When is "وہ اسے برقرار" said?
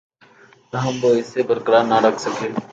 1.01-1.83